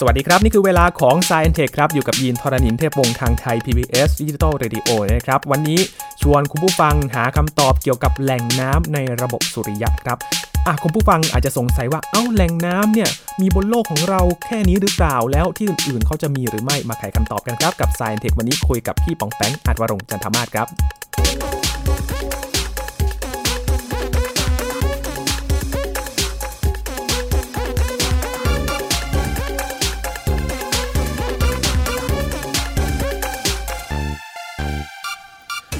[0.00, 5.80] สวัสดีครับ นี่คือเวลาของ Science Tech ครับ อยู่กับยีนทรณินเทพวงศ์ทางไทย PBS Digital Radio นะครับ วันนี้
[6.22, 10.18] ชวนคุณผู้ฟังหาคำตอบเกี่ยวกับแหล่งน้ำในระบบสุริยะครับ
[10.66, 13.10] อะคุณผู้ฟังอาจจะสงสัยว่าเอ้าแหล่งน้ำเนี่ย
[13.40, 20.68] มีบนโลกของเราแค่นี้หรือเปล่าแล้วที่อื่นๆเขาจะมีหรือไม่มาไขคำตอบกันครับกับ Science Tech วันนี้คุยกับพี่ปองแปงอัดวรงจันทมาศครับ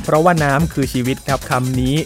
[0.04, 1.96] เพราะว่าน้ำคือชีวิตครับคำนี้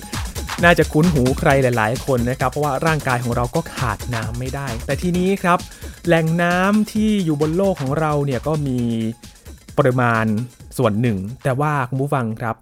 [0.64, 5.58] น่าจะคุ้นหูใครหลาย ๆ คนนะครับ เพราะว่าร่างกายของเราก็ขาดน้ำไม่ได้ แต่ทีนี้ครับ
[6.06, 8.78] แหล่งน้ำที่อยู่บนโลกของเราเนี่ยก็มี
[9.78, 10.24] ปริมาณ
[10.78, 12.56] ส่วนหนึ่ง แต่ว่าคุณผู้ฟังครับ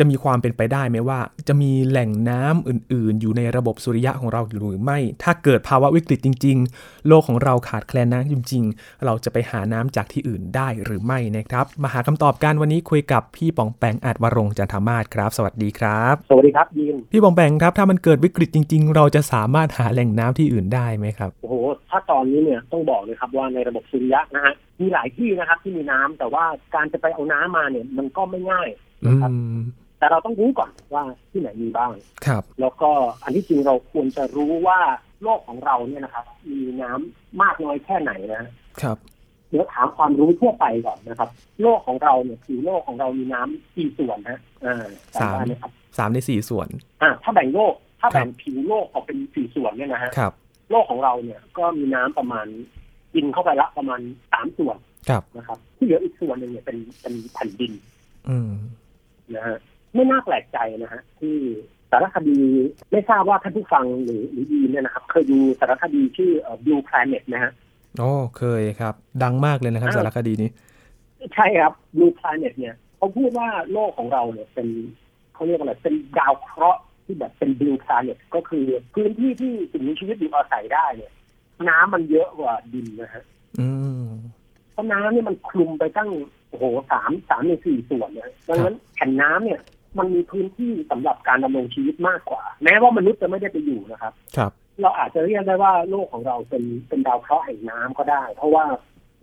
[0.00, 21.54] จะมีความเป็นไปได้ไหมว่า จะมีแหล่งน้ำอื่น ๆ อยู่ในระบบสุริยะของเราหรือไม่ ถ้าเกิดภาวะวิกฤตจริง ๆ โลกของเราขาดแคลนน้ำจริง ๆ เราจะไปหาน้ำจากที่อื่นได้หรือไม่นะครับ มาหาคำตอบกันวันนี้คุยกับพี่ปองแปงอาจวรงค์จันทมาศครับ สวัสดีครับ สวัสดีครับยินพี่ปองแปงครับ ถ้ามันเกิดวิกฤตจริง ๆ เราจะสามารถหาแหล่งน้ำที่อื่นได้ไหมครับโอ้โห
[21.90, 26.44] ถ้าตอนนี้เนี่ยต้องบอกเลยครับว่าในระบบสุริยะนะฮะมีหลายที่นะครับที่มีน้ำแต่ว่า
[26.74, 28.68] การจะไปเอาน้ำมาเนี่ยมันก็ไม่ง่าย
[29.04, 29.58] อืครับม
[30.00, 31.92] แต่เราต้องรู้ก่อนว่าที่ไหนมีบ้าง
[32.26, 32.90] ครับแล้วก็
[33.22, 34.78] อันที่จริงเราควรจะรู้ว่า
[35.22, 38.44] โลกของเราเนี่ยนะครับ มีน้ำมากน้อยแค่ไหนนะ
[38.82, 38.96] ครับ
[39.50, 41.28] เดี๋ยวถามความรู้ทั่วไปก่อนนะครับ
[41.62, 46.68] โลกของเราเนี่ยผิวโลกของเรามีน้ำกี่ส่วนฮะอ่าจำได้ไหมครับสามในสี่ส่วน
[47.02, 50.32] อ่าถ้าแบ่งโลก ถ้าแบ่งผิวโลกออกเป็นสี่ส่วนเนี่ยนะฮะครับ
[50.70, 52.46] โลกของเราเนี่ยก็มีน้ำประมาณ
[53.14, 54.00] กินเข้าไปละประมาณ
[54.32, 54.76] สามส่วน
[55.08, 57.72] ครับนะครับ ที่เหลืออีกส่วนหนึ่งเนี่ยเป็นเป็นแผ่นดิน
[58.28, 58.50] อืม
[59.36, 59.58] นะฮะ
[59.94, 61.36] ไม่น่าแปลกใจนะฮะที่
[61.90, 62.38] สารคดี
[62.90, 67.52] ไม่ทราบว่าท่านผู้ฟังหรือหรือดีเนี่ยนะครับ เคยดูสารคดีชื่อเอ่อ Blue Planet นะฮะ
[67.98, 70.50] โอ้เคยครับ ดังมากเลยนะครับอ้าวสารคดีนี้
[71.34, 74.68] ใช่ครับ Blue Planet เนี่ยเขาพูดว่าโลกของเราเนี่ยเป็น
[75.34, 81.12] เขาเรียกว่าอะไรเป็นดาวเคราะห์ที่แบบเป็น Blue Planet ก็คือพื้นที่ที่สิ่งมีชีวิตอยู่อาศัยได้เนี่ย
[81.68, 83.24] น้ำมันเยอะกว่าดินนะฮะ
[83.60, 83.68] อื
[84.02, 84.06] ม
[84.72, 86.10] เพราะน้ำเนี่ยมันคลุมไปตั้ง
[86.48, 89.60] โอ้โหสามสามในสี่ส่วนเนี่ยดังนั้นแผ่นน้ำเนี่ย
[89.98, 94.52] มันมีพื้นที่สำหรับการดำรงชีวิตมากกว่า แม้ว่ามนุษย์จะไม่ได้ไปอยู่นะครับ ครับ
[94.82, 98.64] เราอาจจะเรียกได้ว่าโลกของเราเป็นเป็นดาวเคราะห์แห่งน้ำก็ได้ เพราะว่า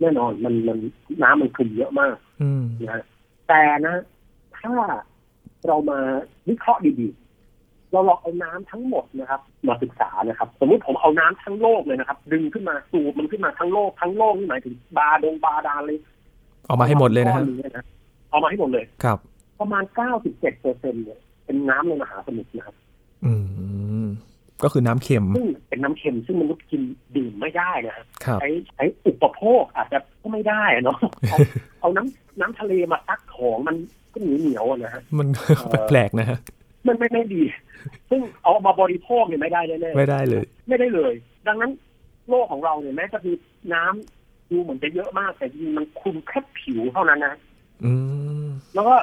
[0.00, 0.78] แน่นอนมันมัน
[1.22, 3.04] น้ำมันคลุมเยอะมากอืมนะฮะ
[3.48, 3.96] แต่นะ
[4.58, 4.74] ถ้า
[5.66, 5.98] เรามา
[6.48, 15.98] วิเคราะห์ดีๆ เราลองเอาน้ำทั้งหมดนะครับ มาศึกษานะครับ สมมุติผมเอาน้ำทั้งโลกเลยนะครับ ดึงขึ้นมาสูบมันขึ้นมาทั้งโลกทั้งโลกนี่หมายถึงบาดงบาดาลเลย
[16.66, 17.84] เอามาให้หมดเลยนะฮะก้อหงนะ
[18.30, 19.18] เอามาให้หมดเลยครับ
[19.60, 19.84] ประมาณ
[20.18, 22.76] 97เปอร์เซ็นเนี่ยเป็นน้ำในมหาสมุทรนะครับ
[23.24, 23.32] อื
[24.04, 24.06] ม
[24.62, 26.82] ก็คือน้ำเค็ม ซึ่งเป็นน้ำเค็มซึ่งมนุษย์กิน
[27.16, 30.98] ดื่มไม่ได้นะครับครับใช้ใช้อุปโภคอาจจะก็ไม่ได้อะเนาะ
[31.30, 31.38] เอา
[31.80, 33.76] เอาน้ำน้ำทะเลมาซักของมัน
[34.12, 36.38] ก็เหนียวเหนียวๆอะนะฮะมันเอ่อแปลกๆนะฮะ
[36.88, 37.42] มันไม่ไม่ดี
[38.10, 41.12] ซึ่งเอามาบริโภคเนี่ยไม่ได้แน่ๆไม่ได้เลย ไม่ได้เลย
[41.46, 41.70] ดังนั้น
[42.28, 43.32] โลกของเราเนี่ยแม้จะมี
[43.74, 47.34] น้ำดูเหมือนจะเยอะมากแต่จริงๆมันคุมแค่ผิวเท่านั้นนะ
[47.84, 47.92] อื
[48.44, 48.96] มแล้วก็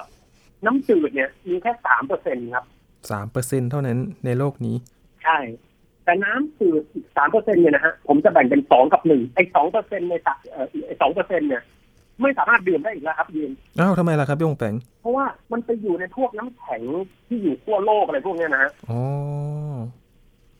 [0.65, 2.65] น้ำจืดเนี่ยมีแค่สามเปอร์เซ็นครับ
[3.11, 4.75] สามเปอร์เซ็นเท่านั้นในโลกนี้
[5.23, 5.37] ใช่
[6.03, 11.63] แต่น้ำจืดอีกสามเปอร์เซ็นเนี่ยนะฮะผมจะแบ่งเป็นสองกับหนึ่งไอ้สองเปอร์เซ็นในตักเอ่อไอ้สองเปอร์เซ็นเนี่ย
[12.21, 16.81] ไม่สามารถดื่มได้อีกแล้วครับยืนอ้าวทำไมล่ะครับพี่องแปงเพราะว่ามันไปอยู่ในพวกน้ำแข็ง
[17.27, 18.99] ที่อยู่ทั่วโลกอะไรพวกเนี้ยนะฮะอ๋อ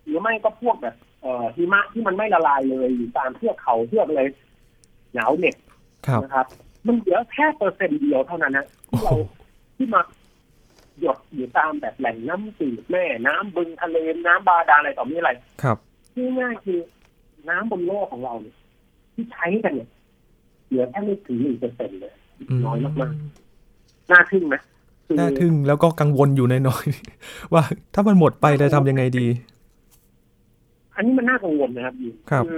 [0.06, 4.22] หรือไม่ก็พวกแบบเอ่อหิมะที่มันไม่ละลายเลยอยู่ตามเทือกเขาเทือกอะไร
[5.14, 5.56] หนาวเหน็บ
[6.08, 6.48] ครับนะครับ
[6.88, 9.16] มันเหลือแค่เปอร์เซ็นต์เดียวเท่านั้นนะที่เรา
[9.76, 10.02] ที่มา
[11.02, 13.98] หยดอยู่ตามแบบแหล่งน้ำจืดแม่น้ำบึงทะเล
[14.28, 15.32] น้ำบาดาลอะไรต่อมีอะไร
[15.64, 15.78] ครับ
[16.14, 16.80] ที่ง่ายคือ
[17.50, 18.56] น้ำบนโลกของเราเนี่ย
[19.14, 19.90] ที่ใช้กันเนี่ย
[20.68, 22.14] เหลือแค่ไม่ถึงหนึ่งเปอร์เซ็นต์เลย
[22.66, 24.56] น้อยมากๆน่าทึ่งไหม
[25.06, 27.64] คือน่าทึ่งแล้วก็กังวลอยู่น้อยๆว่า
[27.94, 29.26] ถ้ามันหมดไปจะทำยังไงดี
[30.96, 32.52] อันนี้มันน่ากังวลนะครับยิงครับอ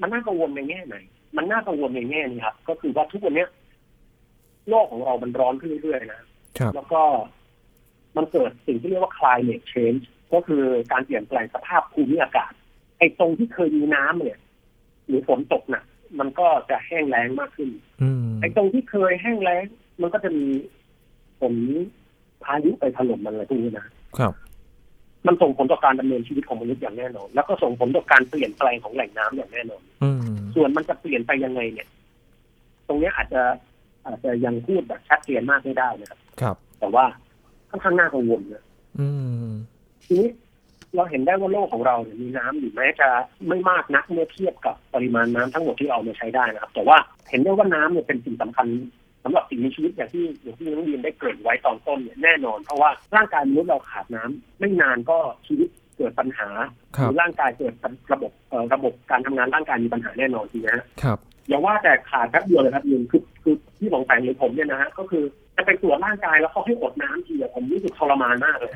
[0.00, 0.96] มันน่ากังวลในแง่ไหน
[1.36, 3.48] มันน่ากังวลในแง่นี้ครับ ก็คือว่าทุกวันเนี้ย
[4.68, 6.22] โลกของเรามันร้อนขึ้นเรื่อยๆนะ
[6.58, 7.02] ครับแล้วก็
[8.16, 10.02] มันเกิดสิ่งที่เรียกว่า climate change
[10.32, 12.52] ก็คือการเปลี่ยนแปลงสภาพภูมิอากาศ
[12.98, 14.38] ไอ้ตรงที่เคยมีน้ำเนี่ย
[15.06, 15.84] หรือฝนตกหนัก
[16.18, 17.70] มันก็จะแห้งแล้งมากขึ้น
[18.02, 19.64] อืมไอ้ตรงที่เคยแห้งแล้ง
[20.00, 20.46] มันก็จะมี
[21.40, 21.54] ฝน
[22.44, 23.86] พายุไปถล่มมันอะไรพวกนี้นะ
[24.18, 24.32] ครับ
[25.26, 31.88] มันส่งผลต่อการดำเนินชีวิตของมนุษย์อย่างแน่นอน แล้วก็ส่งผลต่อการเปลี่ยนแปลงของแหล่งน้ำอย่างแน่นอนอืมส่วนมันจะเปลี่ยนไปยังไงเนี่ย
[32.88, 33.42] ตรงเนี้ยอาจจะ
[34.06, 37.04] อาจจะยังพูดแบบชัดเจนมากไม่ได้นะครับ ครับ แต่ว่า
[37.70, 38.64] ค่อนข้างน่ากังวลนะ
[38.98, 39.08] อื
[39.46, 39.48] ม
[40.04, 40.28] ทีนี้
[40.96, 43.08] เราเห็นได้ว่าโลกของเราเนี่ยมีน้ำอยู่แม้จะ
[43.48, 46.98] ไม่มากนักเมื่อเทียบกับปริมาณน้ำทั้งหมดที่เอามาใช้ได้นะครับ แต่ว่า
[47.30, 48.66] เห็นได้ว่าน้ำเนี่ยเป็นสิ่งสำคัญ
[49.24, 56.48] สำหรับสิ่งมีชีวิตอย่างที่อย่างที่น้องยินได้เกริ่นไว้ตอนต้นเนี่ยแน่นอน เพราะว่าร่างกายมนุษย์เราขาดน้ำไม่นานก็ชีวิตเกิดปัญหา
[56.96, 57.74] ครัหบรือร่างกายเกิด
[58.12, 61.18] ระบบเอ่อระบบการทำงานร่างกายมีปัญหาแน่นอนทีนะฮะครับ
[61.48, 65.24] อย่าว่าแต่ขาดแป๊บเดียวเลยครับยินคือคือที่ของแปงหรือผมเนี่ยนะฮะก็คือ
[65.56, 68.72] จะไปตรวจร่างกายแล้วเขาให้อดน้ำทีอะผมรู้สึกทรมานมากเลย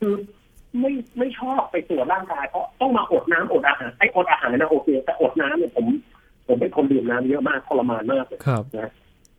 [0.00, 0.14] คือ
[0.80, 5.86] ไม่ไม่ชอบไปตรวจร่างกายเพราะต้องมาอดน้ำอดอาหารไอ้อดอาหารนะโอเคแต่อดน้ำเนี่ยผม
[6.46, 8.62] ผมเป็นคนดื่มน้ำเยอะมากทรมานมากเลยครับ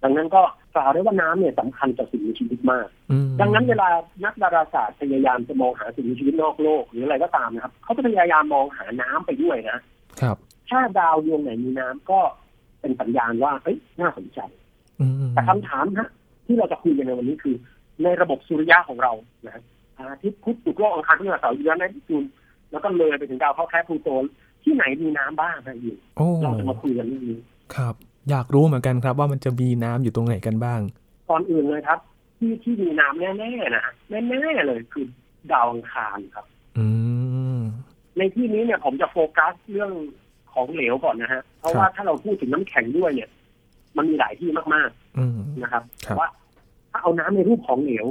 [0.03, 0.41] ดังนั้นก็
[0.75, 3.87] กล่าวได้ว่าน้ำเนี่ยสำคัญต่อสิ่งมีชีวิตมากอืมดังนั้นเวลา
[4.25, 9.77] นักดาราศาสตร์พยายามจะมองหาสิ่งมีชีวิตนอกโลกหรืออะไรก็ตามนะครับเขาจะพยายามมองหาน้ำไปด้วยนะ
[10.21, 10.37] ครับ
[10.69, 12.19] ถ้าดาวดวงไหนมีน้ำก็
[12.81, 14.39] เป็นสัญญาณว่าเอ้ยน่าสนใจ
[15.01, 16.09] อืมแต่คำถามฮะ
[16.45, 17.55] ที่เราจะคุยกันในวันนี้คือ
[18.03, 19.11] ในระบบสุริยะของเรา
[19.45, 19.63] นะฮะ
[19.97, 22.23] อาทิตย์พุธศุกร์โลกอังคารพฤหัสเสาร์ยูเรนัสเนปจูน
[22.71, 24.09] แล้วก็เลยไปถึงดาวเคราะห์แคระพลูโต
[24.63, 27.39] ที่ไหนมีน้ำบ้างฮะอยู่โอ้เราจะมาคุยกันเรื่องนี้
[27.75, 27.95] ครับ
[28.29, 30.79] อยากรู้เหมือนกันครับ ว่ามันจะมีน้ำอยู่ตรงไหนกันบ้าง
[31.29, 31.99] ก่อนอื่นเลยครับ
[32.37, 35.05] ที่ที่มีน้ำแน่ๆนะแน่ๆเลยคือ
[35.51, 36.45] ดาวอังคารครับ
[36.77, 36.85] อื
[37.57, 37.59] ม
[38.17, 39.91] ในที่นี้เนี่ยผมจะโฟกัสเรื่อง
[40.53, 43.29] ของเหลวก่อนนะฮะ เพราะครับว่าถ้าเราพูดถึงน้ำแข็งด้วยเนี่ย
[43.97, 46.29] มันมีหลายที่มากอืมๆนะครับครับว่า
[46.91, 48.05] ถ้าเอาน้ำในรูปของเหลว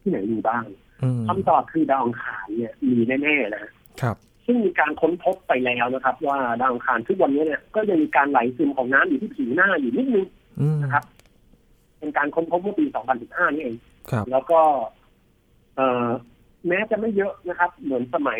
[0.00, 0.64] ที่ไหนมีบ้าง
[1.02, 3.72] อืมคำตอบคือดาวอังคารเนี่ย มีแน่ๆนะฮะ
[4.02, 4.16] ครับ
[4.46, 10.26] ซึ่งมีการค้นพบไปแล้วนะครับ ว่าดาวอังคารทุกวันนี้เนี่ย ก็ยังมีการไหลซึมของน้ำอยู่ที่ผิวหน้าอยู่นิดนึง
[10.60, 11.04] อืมนะครับ
[11.98, 12.84] เป็นการค้นพบเมื่อปี
[13.20, 13.76] 2015 นี่เอง
[14.10, 14.60] ครับแล้วก็
[15.76, 16.08] เอ่อ
[16.68, 18.38] แม้จะไม่เยอะนะครับ เหมือนสมัย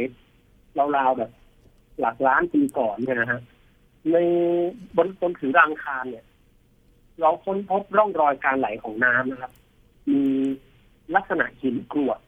[0.96, 1.30] ราวๆแบบ
[2.00, 3.40] หลักล้านปีก่อนเนี่ยนะฮะ
[4.12, 4.16] ใน
[4.96, 6.24] บนบนผิวดาวอังคารเนี่ย
[7.20, 9.52] เราค้นพบร่องรอยการไหลของน้ำนะครับ
[10.12, 10.22] มี
[11.14, 12.18] ลักษณะหินกรวด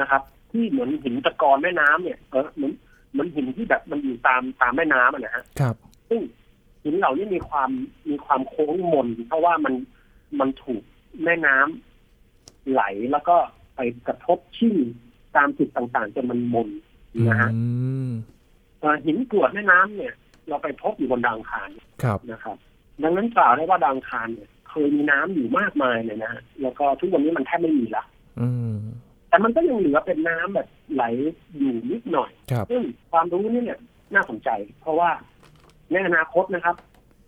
[0.00, 2.72] นะครับ ที่เหมือนหินตะกอนแม่น้ำเนี่ยเออเหมือน
[3.12, 5.74] เหมือนหินที่แบบมันอยู่ตามตามแม่น้ำอะนะฮะครับ
[6.08, 6.20] ซึ่ง
[6.84, 7.70] หินเหล่านี้มีความ
[8.10, 9.74] มีความโค้งมน เพราะว่ามัน
[10.40, 10.82] มันถูก
[11.24, 13.36] แม่น้ำไหลแล้วก็
[13.76, 14.76] ไปกระทบชิ่ง
[15.36, 16.68] ตามจุดต่างๆจนมันมน
[17.28, 17.60] นะฮะอื
[18.08, 18.39] มเอ่อ
[19.06, 20.14] หินกรวดแม่น้ำเนี่ย
[20.48, 21.68] เราไปพบอยู่บนดาวอังคาร
[22.02, 22.56] ครับนะครับ
[23.02, 28.04] ดังนั้นกล่าวได้ว่าดาวอังคารเนี่ยเคยมีน้ำอยู่มากมายเลยนะฮะแล้วก็ทุกวันนี้มันแทบไม่มีละ
[28.40, 28.76] อืม
[29.28, 31.04] แต่มันก็ยังเหลือเป็นน้ำแบบไหล
[31.56, 33.78] อยู่นิดหน่อยครับซึ่งความรู้นี่เนี่ย
[34.14, 34.48] น่าสนใจ
[34.80, 35.10] เพราะว่า
[35.92, 36.76] ในอนาคตนะครับ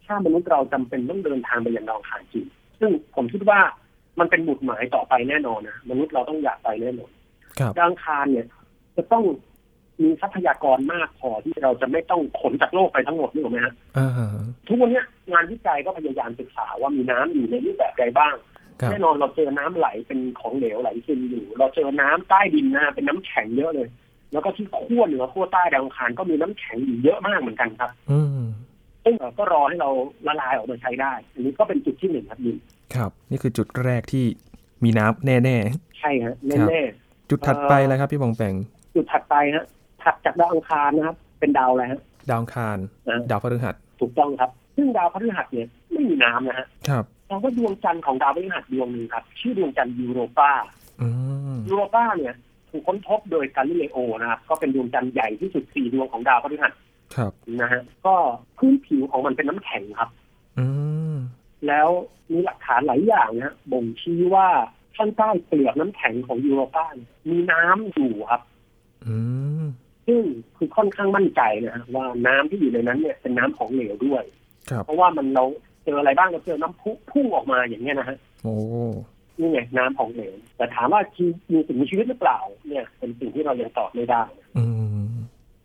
[0.06, 2.46] ถ้ามนุษย์เราจำเป็นต้องเดินทางไปยังดาวอังคารจริง
[2.80, 3.60] ซึ่งผมคิดว่า
[4.18, 7.10] มันเป็นบุตรหมายต่อไปแน่นอนนะมนุษย์เราต้องอยากไปแน่นอน
[7.58, 8.46] ครับดาวอังคารเนี่ย
[8.96, 9.24] จะต้อง
[10.02, 14.08] มีทรัพยากรมากพอที่เราจะไม่ต้องขนจากโลกไปทั้งหมดนี่หรอกไหมฮะอ่า
[14.68, 18.34] ทุกวันเนี้ยงานวิจัยก็พยายามศึกษาว่ามีน้ำอยู่ในรูปแบบใดบ้าง
[18.80, 23.88] ครับแน่นอนเราเจอน้ำไหลเป็นของเหลวไหลซึมอยู่ เราเจอน้ำใต้ดินนะเป็นน้ำแข็งเยอะเลย
[24.32, 28.46] แล้วก็ที่ขั้วเหนือขั้วใต้ดาวอังคารก็มีน้ำแข็งอยู่เยอะมากเหมือนกันครับ อืม
[29.04, 29.90] ซึ่งเอ่อก็รอให้เรา
[30.26, 32.56] ละลายออกมาใช้ได้ อันนี้ก็เป็นจุดที่หนึ่งครับยิน
[32.94, 34.24] ครับ นี่คือจุดแรกที่
[34.84, 35.56] มีน้ำแน่
[35.98, 39.64] ใช่ฮะครับแน่ๆจุดถัดไปแล้วครับพี่บองแปงๆจุดถัดไปฮะ
[40.04, 42.78] ถัดจากดาวอังคารนะครับ เป็นดาวอะไรฮะดาวอังคาร
[43.08, 50.50] นะดาวพฤหัสถูกต้องครับ ซึ่งดาวพฤหัสเนี่ยไม่มีน้ำนะฮะครับแต่ว่าดวงจันทร์ของดาวพฤหัสดวงหนึ่งครับ ชื่อดวงจันทร์ยูโรปา
[51.00, 51.08] อื
[51.54, 52.34] มยูโรปาเนี่ย
[52.70, 56.72] ถูกค้นพบโดยกาลิเลโอนะครับ ก็เป็นดวงจันทร์ใหญ่ที่สุดสี่ดวงของดาวพฤหัส
[57.16, 58.14] ครับนะฮะก็
[58.58, 60.10] พื้นผิวของมันเป็นน้ำแข็งครับ
[60.58, 60.66] อื
[61.12, 61.16] ม
[61.66, 61.88] แล้ว
[62.32, 64.48] มีหลักฐานหลายอย่างนะฮะบ่งชี้ว่า
[64.96, 68.42] ข้างใต้เปลือกน้ำแข็งของยูโรปาเนี่ยมีน้ำอยู่ครับ
[69.06, 69.16] อื
[69.62, 69.64] ม
[70.06, 70.22] ซึ่ง
[70.56, 74.24] คือค่อนข้างมั่นใจนะฮะว่าน้ำที่อยู่ในนั้นเนี่ยเป็นน้ำของเหลวด้วย
[74.70, 75.44] ครับเพราะว่ามันเรา
[75.84, 78.54] เจออะไรบ้างเราเจอน้ำพุพุ่งออกมาอย่างเงี้ยนะฮะโอ้
[79.38, 84.22] นี่ไงน้ำของเหลวแต่ถามว่าชีมีสิ่งมีชีวิตหรือเปล่า เนี่ย เป็นสิ่งที่เรายังตอบไม่ได้
[84.58, 84.64] อื
[85.08, 85.12] ม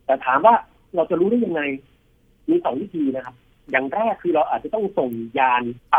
[0.06, 0.54] แต่ถามว่า
[0.94, 1.62] เราจะรู้ได้ยังไง
[2.50, 3.34] มีสองวิธีนะครับ
[3.70, 5.96] อย่างแรกคือเราอาจจะต้องส่งยานไป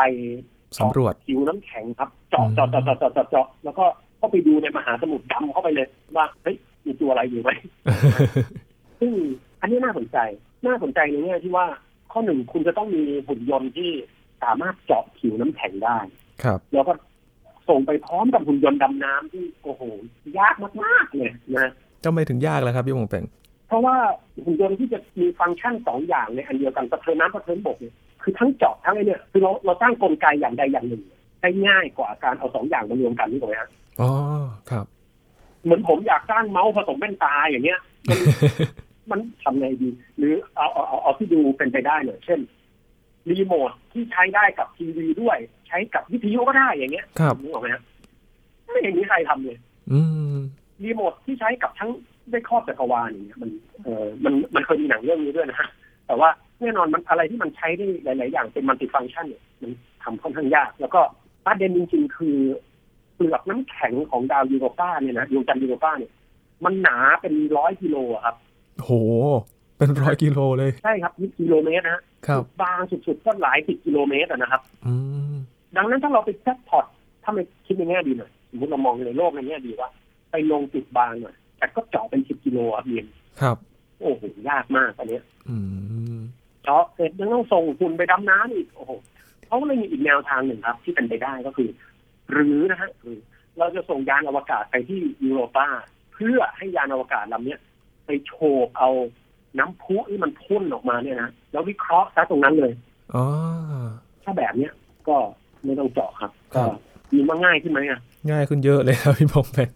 [0.79, 3.85] สำรวจผิวน้ำแข็งครับเจาะเจาะเจาะเจาะเจาะเจาะเจาะแล้วก็
[4.17, 6.55] เข้าไปดูในมหาสมุทรดำเข้าไปเลยว่าเฮ้ย
[6.85, 7.49] มีตัวอะไรอยู่ไหม
[8.99, 9.13] ซึ่ง
[9.61, 10.17] อันนี้น่าสนใจ
[10.67, 11.65] น่าสนใจในแง่ที่ว่า
[12.11, 13.91] ข้อหนึ่งคุณจะต้องมีหุ่นยนต์ที่
[14.43, 15.97] สามารถเจาะผิวน้ำแข็งได้
[16.43, 16.93] ครับ แล้วก็
[17.69, 19.81] ส่งไปพร้อมกับหุ่นยนต์ดำน้ำที่โอ้โห
[20.39, 21.71] ยากมากๆเลยนะ
[22.05, 23.25] ทำไมถึงยากแล้วครับพี่บองแปง
[23.67, 23.95] เพราะว่า
[24.45, 31.03] หุ่นยนต์ที่จะมีฟังก์ชันสองอย่างในอันเดียวกันสะเทินน้ำสะเทินบกเนี่ยคือทั้งเจาะทั้งไอ้เนี่ยคือเราเราสร้างกลไกอย่างใดอย่างหนึ่ง
[31.41, 33.69] ได้ง่ายกว่าการเอาสองอย่างมารวมกันนี่ถูกไหมฮะ
[34.01, 34.11] อ๋อ
[34.71, 34.85] ครับ
[35.63, 38.19] เหมือนผมอยากสร้างเมาส์ผสมแว่นตาอย่างเงี้ยมัน
[39.11, 42.39] มันทำไงดี หรือเอาเอาเอาเอาที่ดูเป็นไปได้หน่อยเช่น
[43.29, 45.37] รีโมทที่ใช้ได้กับทีวีด้วย
[45.67, 47.83] ใช้กับวิทยุก็ได้อย่างเงี้ยครับนึกออกไหมฮะ
[48.71, 49.57] ไม่เห็นมีใครทำเลย
[49.91, 49.99] อื
[50.35, 50.39] ม
[50.83, 51.91] รีโมทที่ใช้กับทั้ง
[52.31, 53.51] ได้ครอบจักรวาลอย่างเงี้ยมัน
[53.83, 55.69] เออมันมันเคยมีหนังเรื่องนี้ด้วยนะฮะ
[56.07, 59.71] แต่ว่าแน่นอนมันอะไรที่มันใช้ได้หลาย ๆ อย่างเป็น multifunction เนี่ยมัน
[60.03, 61.01] ทำค่อนข้างยาก แล้วก็
[61.45, 62.37] ประเด็นจริง ๆ คือ
[63.19, 66.11] เปลือกน้ำแข็งของดาวยูโรปาเนี่ยนะดวงจันทร์ยูโรปาเนี่ย
[66.65, 68.35] มันหนาเป็นร้อยกิโลอะครับ
[68.77, 68.91] โห
[69.77, 74.93] เป็นร้อยกิโลเลย ใช่ครับยี่กิโลเมตรนะฮะครับบางสุดๆก็หลายสิบกิโลเมตรอะนะครับ อื
[75.33, 75.35] ม
[75.75, 76.85] ดังนั้นถ้าเราไปแจ็คพอต
[77.23, 79.89] ถ้าไม่คิดในแง่ดีหน่อยสมมติเรามองในโลกในแง่ดีว่า
[80.31, 83.05] ไปลงจุดบางหน่อยแต่ก็เจาะเป็นสิบกิโลอะเรียน
[83.41, 83.57] ครับ
[84.01, 85.57] โอ้โหยากมากตอนเนี้ยอื
[86.15, 86.19] ม
[86.63, 88.91] เจาะเสร็จยังต้องส่งคุณไปดำน้ำอีกโอ้โห
[89.45, 91.69] เขาก็เลยมีอีกแนวทางหนึ่งครับ ที่เป็นไปได้ก็คือ
[92.31, 93.19] หรือนะฮะหรือ
[93.59, 95.67] เราจะส่งยานอวกาศไปที่ยูโรปา
[96.13, 97.59] เพื่อให้ยานอวกาศลำเนี้ย
[98.05, 98.89] ไปโชว์เอา
[99.59, 102.71] น้ำพุที่มันพ่นออกมาเนี่ยนะแล้ววิเคราะห์ซะตรงนั้นเลย
[103.15, 103.25] อ๋อ
[104.23, 104.73] ถ้าแบบเนี้ย
[105.07, 105.17] ก็
[105.65, 106.71] ไม่ต้องเจาะครับครัก็บ
[107.13, 107.99] มีว่าง่ายขึ้นไหมอะ
[108.31, 109.69] ง่ายขึ้นเยอะเลยครับพี่พงษ์เป็น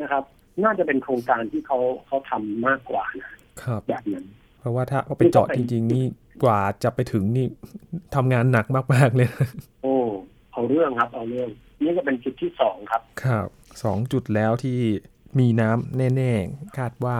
[0.00, 0.24] นะครับ
[0.64, 3.30] น่าจะเป็นโครงการที่เขาเขาทำมากกว่านะ
[3.62, 4.24] ครับแบบนั้น
[4.58, 6.04] เพราะว่าถ้าเอาไปเจาะจริง ๆ นี่
[6.44, 7.46] กว่าจะไปถึงนี่
[8.14, 9.48] ทำงานหนักมากๆเลยนะ
[9.82, 9.91] โอ้
[10.52, 11.48] เอาเรื่องครับ เอาเรื่อง
[11.82, 13.48] นี่ก็เป็นจุดที่สองครับ ครับ
[13.82, 14.78] สองจุดแล้วที่
[15.38, 17.18] มีน้ำแน่ ๆ คาดว่า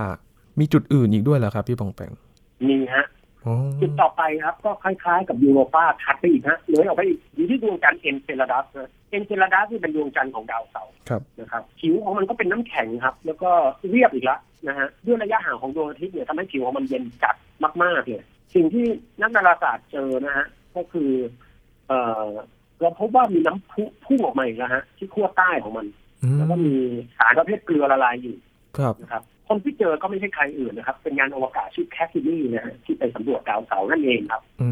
[0.58, 2.12] มีจุดอื่นอีกด้วยเหรอครับ พี่ปองแปง
[2.68, 3.06] มีฮะ
[3.44, 13.50] อ๋อจุดต่อไปครับ ก็คล้ายๆกับยูโรปาถัดไปอีกฮะเลยออกไปอีกอยู่ที่ดวงจันทร์เอ็นเซลาดัสนะเอ็นเซลาดัสนี่เป็นดวงจันทร์ของดาวเสาร์ครับนะครับผิวของมันก็เป็นน้ำแข็งครับ แล้วก็
[13.90, 17.34] เรียบอีกแล้วนะฮะด้วยระยะห่างของดวงอาทิตย์เนี่ยทำให้ผิวของมันเย็นจัด
[17.82, 18.24] มากๆเลย
[18.54, 18.86] สิ่งที่
[19.22, 20.46] นักดาราศาสตร์เจอนะฮะ
[20.76, 21.10] ก็คือ
[21.88, 22.28] เอ่อ
[22.82, 25.86] เราพบว่ามีน้ำพุพุ่งออกมาอีกแล้วฮะ ที่ขั้วใต้ของมัน
[26.22, 26.74] อืมแล้วก็มี
[27.18, 28.36] สารประเภทเกลือละลายอยู่
[28.78, 34.68] ครับนะครับคนที่เจอก็ไม่ใช่ใครอื่นนะครับ เป็นยานอวกาศชื่อแคสซินี่นะฮะที่ไปสำรวจดาวเสาร์นั่นเองครับอื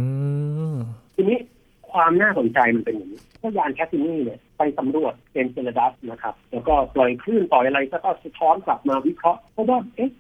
[0.73, 0.77] ม
[1.15, 1.39] ทีนี้
[1.93, 10.11] ความน่าสนใจมันเป็นอย่างนี้ว่ายานแคสซินี่เนี่ยไปสำรวจเอ็นเซลาดัสนะครับ แล้วก็ปล่อยคลื่นปล่อยอะไรก็ต้องสะท้อนกลับมาวิเคราะห์เพราะว่าเอ๊ะ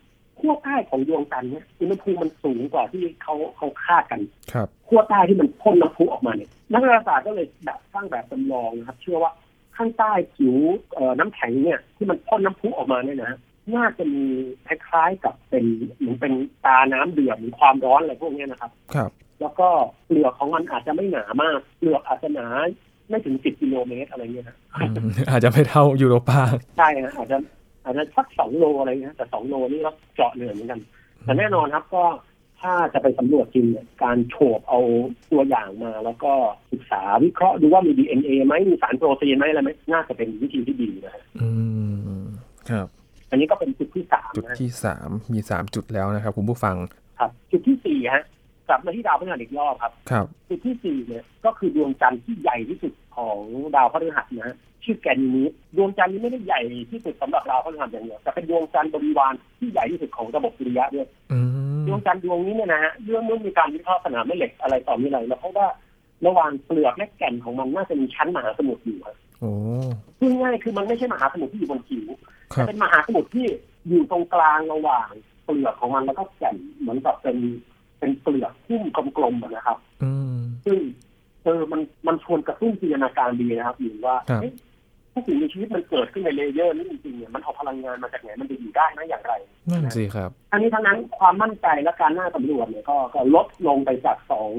[0.40, 4.20] ขั้วใต้ของดวงจันทร์เนี่ยอุณหภูมิมันสูงกว่าที่เขาเขาคาดกัน
[4.52, 9.32] ครับขั้วใต้ที่มันพ่นน้ำพุออกมาเนี่ยนักดาราศาสตร์ก็เลยแบบสร้างแบบจำลองนะครับ เชื่อว่า
[9.76, 10.56] ข้างใต้ผิว
[10.94, 13.32] เอ่อน้ำแข็งเนี่ยที่มันพ่นน้ำพุออกมาเนี่ยนะ
[13.74, 14.24] น่าจะมี
[14.66, 15.64] คล้ายๆกับเป็น
[15.98, 16.32] เหมือนเป็น
[16.66, 19.68] ตาน้ำเดือดหรือความร้อนอะไรพวกเนี้ยนะครับ ครับ แล้วก็
[20.06, 22.46] เปลือกของมันอาจจะไม่หนามากเปลือกอาจจะหนา
[23.08, 26.40] ไม่ถึงสิบกิโลเมตรอะไรเงี้ยนะอืมอาจจะไม่เท่ายูโรปา
[26.78, 27.36] ใช่นะอาจจะ
[27.84, 30.80] อาจจะสักสองโลอะไรเงี้ยแต่สองโลนี่ก็เจาะเหนื่อยเหมือนกัน
[31.24, 32.04] แต่แน่นอนครับก็
[32.60, 34.80] ถ้าจะไปสำรวจจริงเนี่ยการโฉบเอา
[35.30, 36.32] ตัวอย่างมา แล้วก็
[36.72, 41.48] ศึกษาวิเคราะห์ดูว่ามี DNA ไหมมีสารโปรตีนไหมอะไรไหมน่าจะเป็นวิธีที่ดีนะฮะอื
[42.20, 42.22] ม
[42.70, 42.86] ครับ
[43.30, 46.76] อันนี้ก็เป็นจุดที่สามจุดนะที่สามมีสามจุดแล้วนะครับ คุณผู้ฟัง
[47.18, 48.24] ครับ จุดที่สี่ฮะ
[48.68, 53.38] กลับมาที่ดาวพฤหัสอีกรอบครับ ครับ จุดที่สี่เนี่ยก็คือดวงจันทร์ที่ใหญ่ที่สุดของ
[53.74, 56.60] ดาวพฤหัสนะฮะ ชื่อแกนนิสดวงจันทร์นี้ไม่ได้ใหญ่
[56.90, 61.38] ที่สุดสำหรับดาวพฤหัสอย่างเดียวแต่เป็นดวงจันทร์บริวารที่ใหญ่ที่สุดของระบบสุริยะด้วยอื
[61.78, 65.66] มดวงจันทร์ดวงนี้เนี่ยนะฮะเรื่องเมื่อมีการวิเคราะห์สนามแม่เหล็กอะไรต่อมีอะไรแล้วเพราะว่า
[66.26, 69.50] ระหว่างเปลือกและแก่นของมันน่าจะมีชั้นมหาสมุทรอยู่ครับโอ้
[70.18, 72.04] พูดง่ายๆคือมันไม่ใช่มหาสมุทรที่อยู่บนผิว
[72.54, 73.46] ครัแต่บเป็นมหาสมุทรที่
[73.88, 75.08] อยู่ตรงกลางระหว่าง
[75.44, 77.36] เปลือกของมันแล้วก็แก่นเหมือนกับเป็น
[77.98, 78.84] เป็นเปลือกหุ้ม
[79.16, 80.78] กลมๆอะนะครับอืมซึ่ง
[81.44, 84.14] เออมันมันชวนกระตุ้นจินตนาการดีนะครับหรือว่า
[85.14, 89.34] ครับเอ๊ะถ้าสิ่งมีชีวิตมันเกิดขึ้นใน layer นี้จริงๆเนี่ยมันเอาพลังงานมาจากไหนมันจะอยู่ได้ไหมอย่างไร
[89.70, 94.50] นั่นสิครับอันนี้ทั้งนั้นความมั่นใจและการน่าสำรวจเนี่ยก็ก็ลดลงไปจากสอง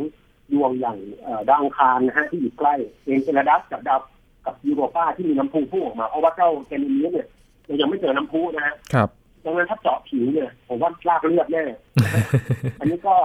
[0.54, 4.00] ดวงอย่างเอ่อดาวอังคารนะฮะที่อยู่ใกล้เอ็นเซลาดัสกับดาว
[4.46, 7.28] กับยูโรปาที่มีน้ำพุพุ่งออกมา เพราะว่าเจ้าแกนีมีดเนี่ย
[7.66, 9.10] เรายังไม่เจอน้ำพุนะฮะครับ
[9.46, 11.64] ดังนั้นถ้าเจาะผิวเนี่ยผมว่าลากเลือดแน่
[12.80, 13.16] อันนี้ก็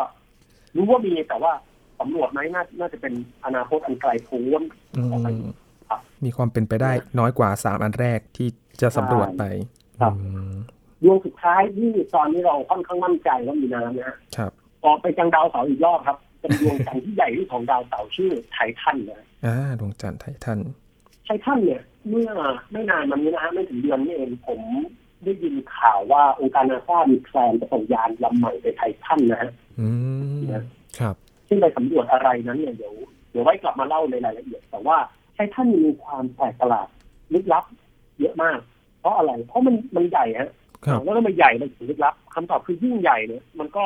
[0.77, 1.53] รู้ว่ามีแต่ว่า
[2.01, 3.13] สำรวจไหมน่าน่าจะเป็น
[3.45, 4.63] อนาคตอันไกลโพ้น
[4.97, 5.29] อืออกไป
[5.87, 8.49] มครับมีความเป็นไปได้น้อยกว่าสามอันแรกที่
[8.83, 9.45] จะสำรวจไป
[10.01, 10.19] ครับอื
[10.53, 10.55] ม
[11.03, 14.53] ดวงสุดท้ายที่ตอนนี้เราค่อนข้างมั่นใจว่ามีน้ำนะฮะครับ
[14.85, 20.59] ออกไปจังดาวเสาร์อีกรอบครับเป็นดวงจันทร์ที่ใหญ่ที่สุดของดาวเสาร์ชื่อไททันนะอ่าดวงจันทร์ไททัน
[21.25, 22.31] ไททันเนี่ย เมื่อ
[22.73, 24.61] ไม่นานมานี้นะฮะไม่ถึงเดือนนี้เองผม
[25.25, 29.51] ได้ยินข่าวว่าองค์การนาซามีแพลนจะส่งยานลำใหม่ไปไททันนะฮะ
[29.81, 29.89] อื
[30.39, 30.47] ม
[30.99, 31.15] ครับ
[31.49, 32.95] ซึ่งไปสำรวจอะไรนั้นเนี่ยเดี๋ยว
[33.31, 34.99] เดี๋ยวไว้กลับมาเล่าในรายละเอียด แต่ว่า
[35.37, 36.89] ไททันมีความแปลกประหลาด
[37.35, 37.65] ลึกลับ
[38.21, 38.59] เยอะมาก
[39.01, 40.51] เพราะอะไร เพราะมันมันใหญ่ฮะ
[40.85, 43.85] ครับแล้วมันใหญ่มันถึงลึกลับคำตอบคือยิ่งใหญ่เนี่ยมันก็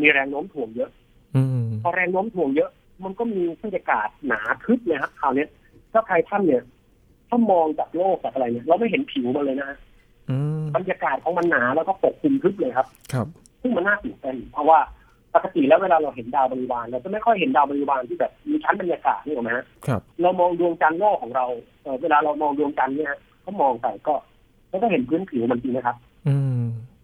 [0.00, 0.90] มีแรงโน้มถ่วงเยอะ
[1.36, 2.70] อืมพอแรงโน้มถ่วงเยอะ
[3.04, 5.48] มันก็มีบรรยากาศหนาทึบเลยครับคราวเนี้ย
[5.92, 6.62] ถ้าไททันเนี่ย
[7.28, 9.78] ถ้ามองจากโลกจากอะไรเนี่ยเราไม่เห็นผิวมันเลยนะฮะ
[10.30, 13.26] อืมบรรยากาศของมันหนาแล้วก็ปกคลุมทึบเลยครับ ครับ
[13.62, 14.78] ซึ่งมันน่าตื่นเต้นเพราะว่า
[15.34, 21.46] ปกติแล้วเวลาเราเห็นดาวบริวารเราจะไม่ค่อยเห็นดาวบริวารที่แบบมีชั้นบรรยากาศนี่หรอกนะฮะครับเรามองดวงจันทร์โลกของเรา
[21.82, 23.12] เอ่อเวลาเรามองดวงจันทร์เนี่ย
[23.44, 24.14] ก็มองไปก็
[24.70, 25.96] ก็ต้องเห็นพื้นผิวมันจริงนะครับ
[26.28, 26.62] อืม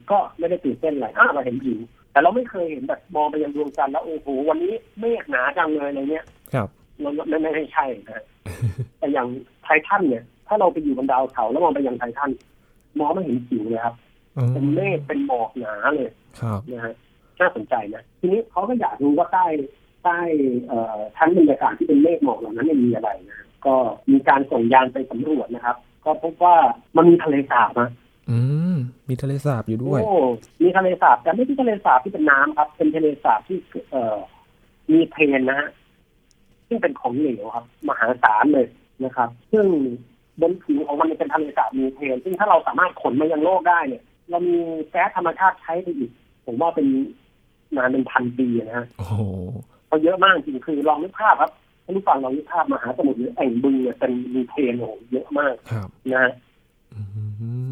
[0.08, 1.78] พก็ไม่ได้ตื่นเต้นอะไรอะเราเห็นหิน
[2.12, 6.68] แต่เราไม่เคยเห็นแบบมองไปยังดวงจันทร์แล้วโอ้โหวันนี้เมฆหนาจังเลยอะไรเงี้ยครับ
[7.00, 8.24] เราไม่ไม่ไม่ใช่นะฮะ
[8.98, 9.26] แต่อย่าง
[9.64, 12.30] ไททันเนี่ย ถ้าเราไปอยู่บนดาวเสาร์แล้วมองไปยังไททัน
[12.98, 13.94] มองไม่เห็นผิวเลยครับ
[14.36, 16.94] อืมเป็นเมฆเป็นหมอกหนาเลย ครับนะฮะ
[17.40, 19.46] น่าสนใจนะทีนี้เขาก็อยากรู้ว่าใต้
[20.04, 20.18] ใต้
[20.66, 23.74] เอ่อชั้นบรรยากาศที่เป็นเมฆหมอกเหล่านั้นเนี่ยมีอะไรนะก็
[24.10, 26.56] มีการส่งยานไปสำรวจนะครับ ก็พบว่า
[26.96, 27.90] มันมีทะเลสาบนะ
[28.30, 28.38] อื
[28.74, 28.76] ม
[29.08, 30.12] มีทะเลสาบอยู่ด้วยโอ้
[30.62, 33.58] มีทะเลสาบแต่ไม่ใช่ทะเลสาบที่เป็นน้ำครับ เป็นทะเลสาบที่
[33.90, 34.16] เอ่อ
[34.92, 35.68] มีเพลนนะฮะ
[36.68, 38.66] ซึ่งเป็นของเหลวครับ มหาศาลเลย
[39.04, 39.66] นะครับ ซึ่ง
[40.40, 44.56] บนผิวของมันเป็นทะเลสาบมีเพลนซึ่งถ้าเราสามารถขนมายังโลกได้เนี่ย เรามี
[44.90, 46.10] แก๊สธรรมชาติใช้ไปอีก
[46.46, 46.86] ผมว่าเป็น
[47.76, 49.22] นานเป็นพันปีนะฮะโอ้โห
[49.86, 51.50] เพราะเยอะมากจริงคือลองนึกภาพครับ
[51.84, 56.32] ท่านผู้ฟังลองนึกภาพมหาสมุทรหรือแอ่งบึงเนี่ยเป็นมีเพลนโอ้โหเยอะมากครับนะฮะ
[56.94, 57.00] อื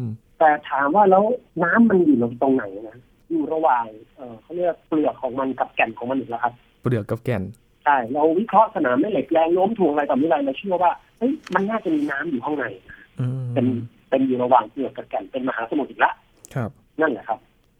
[0.03, 0.05] ม
[0.39, 1.23] แต่ถามว่าแล้ว
[1.63, 2.97] น้ำมันอยู่ตรงไหนนะ
[3.29, 3.85] อยู่ระหว่าง
[4.15, 7.43] เออเขาเรียกเปลือกของมันกับแก่นของมันอีกแล้วครับ เปลือกกับแก่น
[7.85, 12.65] ใช่เราวิเคราะห์สนามแม่เหล็กแรงโน้มถ่วงอะไรต่อมีอะไรเราเชื่อว่าเฮ้ยมันน่าจะมีน้ำอยู่ข้างใน
[13.19, 13.65] อืมเป็น
[14.09, 16.11] เป็นอยู่ระหว่างเปลือกกับแก่นเป็นมหาสมุทรอีกละ
[16.55, 16.69] ครับ
[17.01, 17.39] นั่นแหละครับ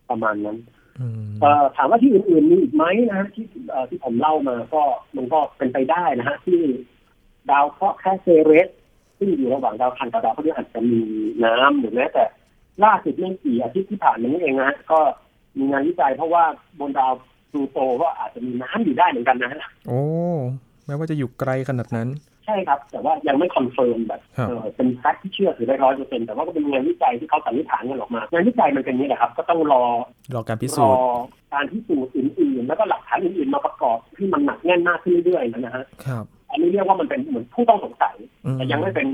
[0.10, 0.77] ประมาณนั้นอืมเอ่อ
[1.78, 4.84] ถามว่าที่อื่นๆมีอีกไหมนะฮะที่เอ่อที่ผมเล่ามาก็
[5.16, 6.62] มันก็เป็นไปได้นะฮะที่
[7.52, 8.68] ดาวเคราะห์แคระเซเรส
[9.18, 11.02] ซึ่งอยู่ระหว่างดาวอังคารกับดาวพฤหัสจะมี
[11.46, 12.24] น้ำหรือแม้แต่
[12.84, 15.00] ล่าสุดไม่กี่อาทิตย์ที่ผ่านมานี้เองนะฮะก็
[15.58, 16.44] มีงานวิจัยเพราะว่า
[16.80, 17.14] บนดาว
[17.52, 20.02] พลูโตก็อาจจะมีน้ำอยู่ได้เหมือนกันนะฮะโอ้
[20.86, 22.08] แม้ว่าจะอยู่ไกลขนาดนั้น
[22.48, 29.84] ใช่ครับ แต่ว่ายังไม่ confirm แบบครับเออเป็น fact ที่เชื่อถือได้ร้อยเปอร์เซ็นต์แต่ว่าก็เป็นงานวิจัยที่เขาสันนิษฐานกันออกมางานวิจัยมันเป็นอย่างนี้แหละครับ ก็ต้องรอ
[30.36, 31.02] รอการพิรสูอจน์
[31.54, 39.08] การพิสูจน์อื่นๆแล้วก็หลักฐานอื่นๆมาประกอบที่มันหนักแน่นมากขึ้นเรื่อยๆนะฮะครับอันนี้เรียกว่ามันเป็นเหมือนผู้ต้องสงสัยอืแต่ยังไม่เป็น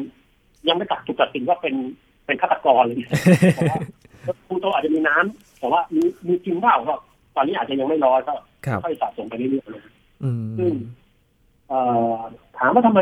[0.70, 1.76] ยังไม่ตัดถูกตัดสินว่าเป็น
[2.26, 2.98] เป็นฆาตกรเลย
[3.56, 3.80] เพราะว่า
[4.48, 6.96] ผู้โตอาจจะมีน้ำแต่ว่ามีมีจริงเปล่าก็
[7.36, 8.34] ตอนนี้อาจจะยังไม่ร้อยก็
[8.66, 9.84] ครับค่อยสะสมไปเรื่อยๆนะ
[10.24, 11.03] อืซึ่งมเอ่อ
[12.58, 13.02] ถามว่าทำไม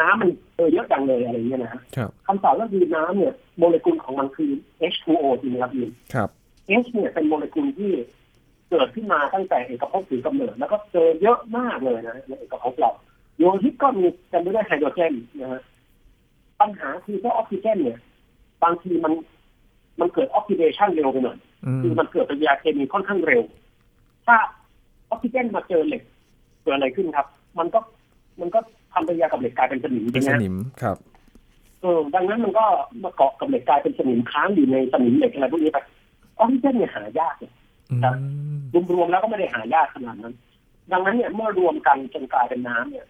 [0.00, 4.50] น้ำมันเออเยอะจังเลยอะไรเงี้ยนะฮะครับคำตอบก็คือน้ำเนี่ยโมเลกุลของมันคือ
[4.92, 6.28] H2O จริงไหมครับพี่ครับ
[6.82, 7.92] H เนี่ยเป็นโมเลกุลที่
[8.70, 12.90] เกิดขึ้นมาตั้งแต่เอกภพถือกำเนิดแล้วก็เจอเยอะมากเลยนะในเอกภพเรา
[13.40, 15.62] ดวงอาทิตย์ก็มีเต็มไปด้วยไฮโดรเจนนะฮะ
[16.60, 17.98] ปัญหาคือถ้าออกซิเจนเนี่ย
[18.62, 19.12] บางทีมัน
[20.00, 23.42] มันเกิดออกซิเดชันเร็วไปหน่อยอืมคือมันเกิดปฏิกิริยาเคมีค่อนข้างเร็ว
[24.26, 24.36] ถ้า
[25.10, 26.02] ออกซิเจนมาเจอเหล็ก
[26.62, 27.26] เกิดอะไรขึ้นครับ
[27.58, 27.80] มันก็
[28.40, 28.60] มันก็
[28.92, 30.96] ทำปฏิกิริยากับเหล็กกลายเป็นสนิมจริงนะเป็นสนิมครับ
[31.80, 32.66] เออดังนั้นมันก็
[33.04, 35.78] มาเกาะกับเหล็กกลายเป็นสนิมค้างอยู่ในสนิมเหล็กอะไรพวกนี้ไป
[36.38, 37.52] ออกซิเจนเนี่ยหายากเลย
[37.90, 38.14] อืครับ
[38.82, 40.34] มรวมๆแล้วก็ไม่ได้หายากขนาดนั้น
[40.92, 43.06] ดังนั้นเนี่ยเมื่อรวมกันจนกลายเป็นน้ำเนี่ย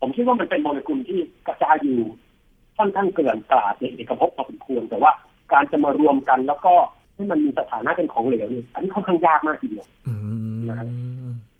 [0.00, 2.00] ผมคิดว่ามันเป็นโมเลกุลที่กระจายอยู่
[2.76, 5.12] ค่อนข้างเกลื่อนกลาดในเอกภพพอสมควรแต่ว่า
[5.52, 6.72] การจะมารวมกันแล้วก็
[7.14, 10.14] ให้มันมีสถานะเป็นของเหลวเนี่ยอันนี้ค่อนข้างยากมากทีเดียว อื
[10.58, 10.60] ม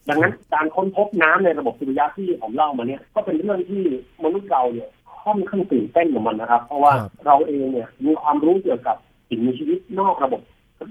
[0.09, 3.83] ดังนั้นการค้นพบน้ำในระบบสุริยะที่ผมเล่ามาเนี่ยก็เป็นเรื่องที่
[4.25, 4.89] มนุษย์เราเนี่ย
[5.23, 6.93] ค่อนข้างตื่นเต้นกับมันนะครับ เพราะว่า
[7.27, 8.97] เราเองเนี่ยมีความรู้เกี่ยวกับ
[9.29, 10.43] สิ่งมีชีวิตนอกระบบ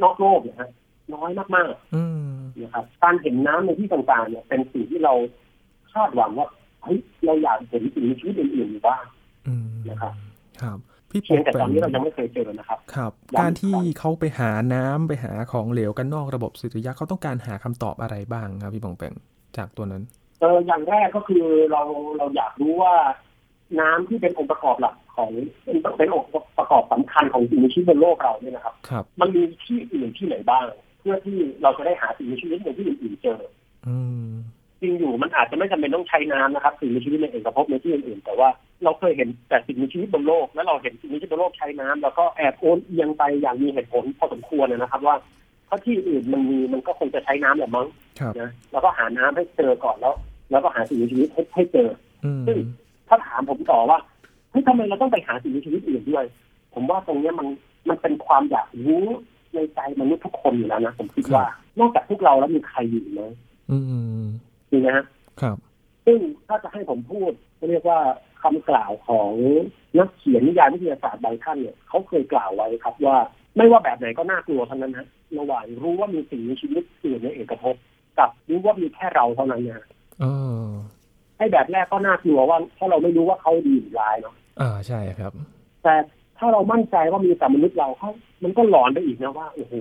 [0.03, 0.69] นอกโลกเนี่ยฮะ
[1.13, 5.13] น้อยมากๆอืมนะครับการเห็นน้ำในที่ต่างๆเนี่ยเป็นสิ่งที่เรา
[5.93, 6.47] คาดหวังว่า
[6.83, 9.03] เฮ้ยเราอยากเห็นสิ่งมีชีวิตอื่นๆอยู่บ้าง
[9.47, 10.13] อืมนะครับ
[10.61, 10.77] ครับ
[11.11, 19.13] พี่เพียงปแต่แปตอนนี้เรายังไม่เคยเจอนะครับ ครับย้ำการที่เขาไปหาน้ำไปหาของเหลวกันนอกระบบสุริยะเขาต้องการหาคำตอบอะไรบ้างครับ พี่ปองแปง
[19.57, 20.03] จากตัวนั้น
[20.39, 21.81] เอออย่างแรกก็คือเรา
[22.17, 22.93] เราอยากรู้ว่า
[23.79, 25.31] น้ำที่เป็นองค์ประกอบหลักของ
[25.63, 30.65] เป็นเป็นองค์ประกอบสำคัญของสิ่งมีชีวิตบนโลกเราเนี่ยนะครับครับ มันมีที่อื่นที่ไหนบ้าง
[30.99, 33.39] เพื่อที่เราจะได้หาสิ่งมีชีวิตในที่อื่นๆเจอ
[33.87, 33.97] อื
[34.29, 34.31] ม
[34.81, 38.49] จริงอยู่มันอาจจะไม่จำเป็นต้องใช้น้ำนะครับสิ่งมีชีวิตในเอกภพในที่อื่นๆแต่ว่า
[38.83, 45.15] เราเคยเห็นแต่สิ่งมีชีวิตบนโลก แล้วเราเห็นสิ่งมีชีวิตบนโลกใช้น้ำแล้วก็แอบโอนเอียงไปอย่างมีเหตุผลพอสมควรนะครับ ว่า
[45.67, 47.87] ถ้าที่อื่นมันมีมันก็คงจะใช้น้ำแหละมั้ง
[48.19, 50.15] ครับนะแล้วก็หาน้ำให้เจอก่อนแล้ว
[50.51, 51.89] แล้วก็หาสิ่งมีชีวิตให้ให้เจอ
[52.25, 52.57] อืมซึ่ง
[53.07, 53.99] ถ้าถามผมต่อว่า
[54.51, 56.25] เฮ้ยทำไมเราต้องไปหาสิ่งมีชีวิตอื่นด้วย
[56.73, 57.47] ผมว่าตรงเนี้ยมัน
[57.89, 59.05] มันเป็นความอยากรู้
[59.53, 61.45] ในใจมนุษย์ทุกคนอยู่แล้วนะผมคิดว่า
[61.79, 63.21] นอกจากพวกเราแล้วมีใครอยู่ไหม
[64.71, 65.05] อืมจริงนะฮะ
[65.41, 65.57] ครับ
[66.05, 67.99] ซึ่งถ้าจะให้ผมพูดก็เรียกว่า
[68.41, 69.31] คำกล่าวของ
[69.97, 73.17] นักเขียนนิยายวิทยาศาสตร์บางท่านเนี่ยเขาเคยกล่าวไว้ครับว่า
[73.57, 75.07] ไม่ว่าแบบไหนก็น่ากลัวทั้งนั้นนะ
[75.39, 77.75] ระหว่างรู้ว่ามีสิ่งมีชีวิตอื่นในเอกภพ
[78.17, 79.85] กับรู้ว่ามีแค่เราเท่านั้นนะ
[80.19, 80.25] เอ
[80.65, 80.67] อ
[81.37, 85.31] ให้แบบแรกก็น่ากลัวว่าถ้าเราไม่รู้ว่าเขาดีหรือร้ายเนาะอ่าใช่ครับ
[85.83, 85.95] แต่
[86.37, 88.09] ถ้าเรามั่นใจว่ามีแต่มนุษย์เราเขา
[88.43, 89.73] มันก็หลอนไปอีกนะว่าโอ้โห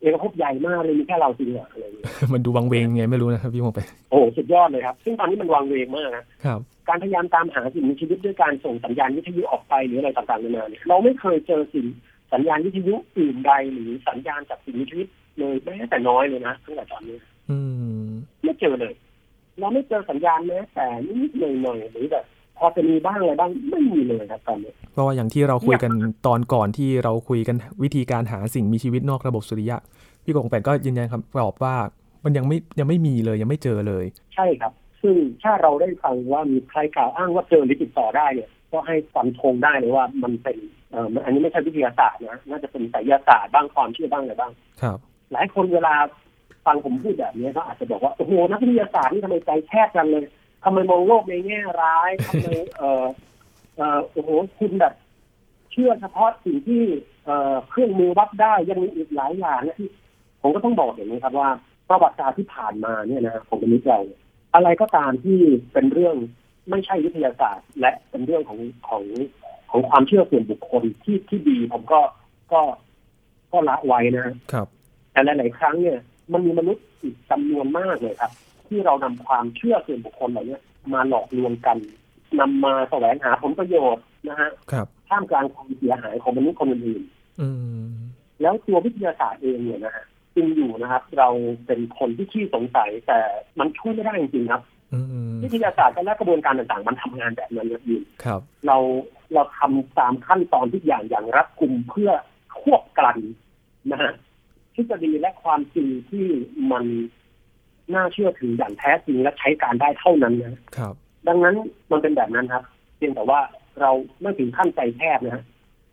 [0.00, 11.86] เอกภพใหญ่มากเลยมีแค่เราจริงเหรออะไรอย่างเงี้ยมันดูวังเวงไงไม่รู้นะครับพี่ปองแปงโอ้โหสุดยอดเลยครับ ซึ่งตอนนี้มันวางเวงมากนะครับ การพยายามตามหาสิ่งมีชีวิตด้วยการส่งสัญญาณวิทยุออกไปหรืออะไรต่างๆนานาเนี่ยเราไม่เคยเจอสิ่ง
[12.32, 15.08] สัญญาณวิทยุอื่นใดหรือสัญญาณจากสิ่งมีชีวิต
[15.38, 17.16] เลยแม้แต่น้อยเลยนะตั้งแต่ตอนนี้
[17.50, 17.58] อื
[18.08, 18.10] ม
[18.44, 18.94] ไม่เจอเลย
[19.58, 20.86] เราไม่เจอสัญญาณแม้แต่
[21.22, 22.24] นิดๆหน่อยๆหรือแบบ
[22.58, 25.92] พอจะมีบ้างอะไรบ้างไม่มีเลยครับตอนนี้เพราะว่าอย่างที่เราคุยกัน
[26.26, 29.78] ตอนก่อนที่เราคุยกันวิธีการหาสิ่งมีชีวิตนอกระบบสุริยะ
[30.24, 31.74] พี่กงแปนก็ยืนยันคำตอบว่า
[32.24, 40.56] มันยังไม่ยังไม่มีเลยยังไม่เจอเลย ใช่ครับ ซึ่งถ้าเราได้ฟังว่ามีใครกล่าวอ้างว่าเจอหรือติดต่อได้เนี่ยก็ให้ฟันธงได้เลยว่ามันเป็น
[40.90, 44.98] เอ่อมันอันนี้ไม่ใช่วิทยาศาสตร์นะน่าจะเป็นไสยศาสตร์บ้างความเชื่อบ้างอะไรบ้าง ครับ
[45.32, 45.94] หลายคนเวลา
[46.66, 50.24] ฟังผมพูดแบบนี้ก็อาจจะบอกว่าโอ้โหนักวิทยาศาสตร์นี่ทำไมใจแคบจังเลย
[50.64, 53.04] ทำไมมองโลกในแง่ร้ายทำไมเออ
[53.76, 54.94] เออโอ้โหคุณแบบ
[55.72, 56.82] เชื่อเฉพาะสิ่งที่
[57.24, 59.90] เอ่อเครื่องมือวัดได้ยังมีอีกหลายอย่างนะที่
[60.42, 61.50] ผมก็ต้องบอกอย่างนี้ครับว่า
[61.88, 64.20] ประวัติศาสตร์ที่ผ่านมาเนี่ยนะของมนุษย์เราเนี่ย
[64.54, 65.38] อะไรก็ตามที่
[65.72, 66.16] เป็นเรื่อง
[66.70, 69.02] ไม่ใช่วิทยาศาสตร์ และเป็นเรื่องของของ
[69.70, 72.00] ของความเชื่อส่วนบุคคลที่ที่ดีผมก็
[72.52, 72.60] ก็
[73.52, 74.66] ก็ละไว้นะครับ
[75.12, 75.98] แต่หลายๆครั้งเนี่ย
[76.32, 78.32] มันมีมนุษย์อีกจำนวนมากเลยครับ
[78.68, 80.58] ที่เรานำความเชื่อส่วนบุคคลเหล่านี้
[80.92, 81.78] มาหลอกลวงกัน
[82.40, 87.02] นำมาแสวงหาผลประโยชน์นะฮะครับท่ามกลางความเสียหายของมนุษย์คนอื่น
[87.40, 87.48] อื
[87.88, 90.04] มๆแล้วตัววิทยาศาสตร์เองเนี่ยนะฮะ
[90.34, 91.28] จริงอยู่นะครับ เรา
[91.66, 93.20] เป็นคนที่ขี้สงสัยแต่
[93.58, 94.62] มันช่วยไม่ได้จริงๆครับ
[94.94, 95.00] อื
[95.32, 98.76] มวิทยาศาสตร์และกระบวนการต่างๆ มันทำงานแบบนั้นนะพี่ครับเรา
[99.34, 102.10] เราทำตามขั้นตอนทุกอย่างอย่างรัดกุมเพื่อ
[102.60, 103.18] ควบกลัน
[103.90, 104.12] นะฮะ
[104.74, 106.26] ทฤษฎีและความจริงที่
[106.70, 106.84] มัน
[107.94, 110.94] น่าเชื่อถืออย่างแท้จริงและใช้การได้เท่านั้นนะครับ
[111.28, 111.56] ดังนั้น
[111.90, 112.64] มันเป็นแบบนั้นครับ
[112.96, 113.40] เพียงแต่ว่า
[113.80, 115.44] เราไม่ถึงขั้นใจแคบนะฮะ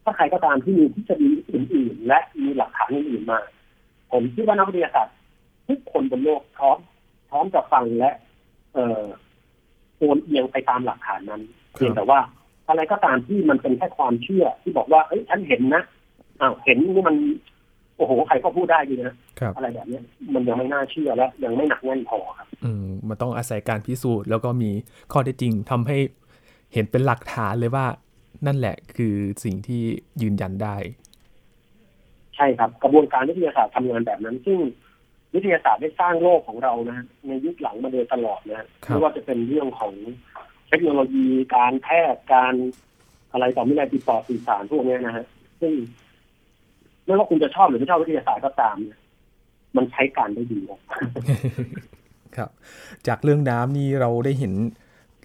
[0.03, 3.39] ถ้าใครก็ตามที่มีทฤษฎีอื่น ๆ และมีหลักฐานอื่นๆมา
[4.11, 5.15] ผมคิดว่านักวิทยาศาสตร์
[5.67, 6.77] ทุกคนบนโลกพร้อม
[7.29, 8.11] พร้อมจะฟังและ
[8.73, 9.03] เอ่อ
[9.97, 12.19] โอนเอียงไปตามหลักฐานนั้นครับเพียงแต่ว่า
[12.67, 15.83] อะไรก็ตามที่มันเป็นแค่ความเชื่อที่บอกว่าเอ้ยฉันเห็นนะ
[16.41, 17.15] อ้าวเห็นนี่มัน
[17.97, 20.03] โอ้โหใครก็พูดได้ดีนะครับอะไรแบบเนี้ย
[20.33, 24.71] มันยังไม่น่าเชื่อและยังไม่หนักแน่นพอครับ อืมมันต้องอาศัยการพิสูจน์แล้วก็มี
[25.11, 25.97] ข้อเท็จจริงทำให้
[26.73, 27.85] เห็นเป็นหลักฐานเลยว่า
[28.47, 29.81] นั่นแหละคือสิ่งที่
[30.21, 30.75] ยืนยันได้
[32.35, 34.59] ใช่ครับ กระบวนการวิทยาศาสตร์ทำงานแบบนั้น ซึ่ง
[35.35, 39.93] วิทยาศาสตร์ได้สร้างโลกของเรานะฮะในยุคหลังมาโดยตลอดนะฮะครับไม่ว่าจะเป็นเรื่องของ
[40.69, 42.53] เทคโนโลยีการแพทย์การ
[43.31, 45.25] อะไรต่อไม่ได้ติดต่อสื่อสารพวกเนี้ยนะฮะ
[45.61, 45.73] ซึ่ง
[47.05, 48.99] ไม่ว่าคุณจะชอบหรือไม่ชอบวิทยาศาสตร์ก็ตามเนี่ย
[49.77, 50.79] มันใช้การได้ดีครับ
[52.35, 52.49] ครับ
[53.07, 54.53] จากเรื่องน้ำนี่เราได้เห็น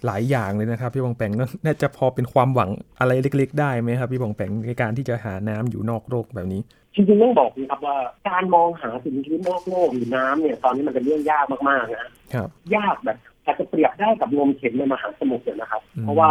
[0.05, 6.61] หลายอย่างเลยนะครับ พี่บองแปงน่าน่าจะพอเป็นความหวังอะไรเล็ก ๆ ได้ไหมครับ พี่บองแปงในการที่จะหาน้ำอยู่นอกโลกแบบนี้
[6.95, 7.97] จริงๆต้องบอกนะครับว่า
[8.29, 16.29] การมองหาสิ่งมีชีวิตนอกโลกหรือน้ำเนี่ย ตอนนี้มันเป็นเรื่องยากมากๆนะฮะครับ ยากแบบอาจจะเปรียบได้กับงมเข็มในมหาสมุทรเลยนะครับอืมเพราะว่า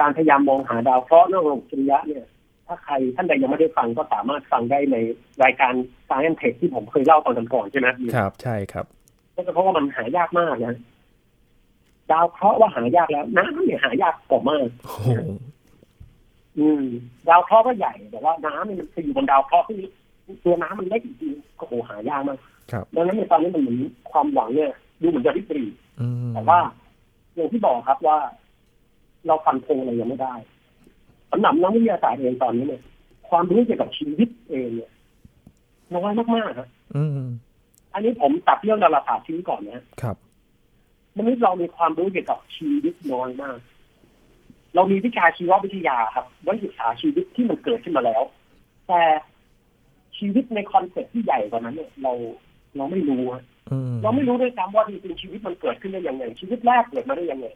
[0.00, 2.24] การพยายามมองหาดาวเคราะห์นอกระบบสุริยะเนี่ย
[2.72, 4.96] ถ้าใครท่านใดยังไม่ได้ฟังก็สามารถฟังได้ใน
[5.42, 5.72] รายการ
[6.08, 8.86] Science Tech ที่ผมเคยเล่าตอนก่อนๆใช่ไหมครับ ใช่ครับ
[9.34, 10.76] ก็เพราะว่ามันหายากมากนะ
[12.10, 15.08] ดาวเคราะห์ว่าหายากแล้วน้ำเนี่ยหายากกว่ามากโอ้โห
[16.58, 16.82] อืม
[17.28, 19.78] ดาวเคราะห์ก็ใหญ่แต่ว่าน้ำเนี่ยมันไปอยู่บนดาวเคราะห์ที่
[20.44, 22.38] ตัวน้ำมันเล็กจริงๆก็โหหายากมาก
[22.72, 23.78] ครับดังนั้นในตอนนี้มันเหมือน
[24.10, 25.68] ความหวังเนี่ย ดูเหมือนจะริบหรี่
[26.00, 26.58] อืมแต่ว่า
[27.34, 28.18] อย่างที่บอกครับว่า
[29.26, 30.34] เราฟันธงอะไรยังไม่ได้
[31.32, 32.82] สำหรับนักวิทยาศาสตร์เองตอนนี้เนี่ย
[33.28, 34.90] ความรู้เกี่ยวกับชีวิตเองเนี่ย
[35.96, 37.28] น้อยมากๆครับอืม
[37.94, 40.16] อันนี้ผมตัดเรื่องดาราศาสตร์ชีวิตก่อนนะครับ
[41.18, 43.58] มนุษย์เรามีความรู้เกี่ยวกับชีวิตน้อยมาก
[44.74, 48.22] เรามีวิชาชีววิทยาครับไว้ศึกษาชีวิตที่มันเกิดขึ้นมาแล้ว
[48.88, 49.02] แต่
[50.18, 52.12] ชีวิตใน concept ที่ใหญ่กว่านั้นเนี่ยเรา
[52.76, 57.46] เราไม่รู้อะอืมเราไม่รู้ด้วยซ้ำว่าจริงๆชีวิตมันเกิดขึ้นได้ยังไงชีวิตแรกเกิดมาได้ยังไง